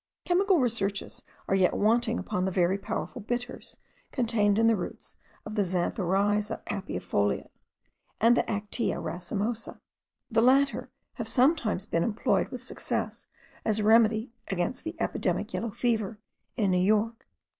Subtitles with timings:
[0.25, 3.77] Chemical researches are yet wanting upon the very powerful bitters
[4.11, 7.49] contained in the roots of the Zanthoriza apiifolia,
[8.19, 9.79] and the Actaea racemosa:
[10.31, 13.27] the latter have sometimes been employed with success
[13.63, 16.17] as a remedy against the epidemic yellow fever
[16.57, 17.27] in New York.)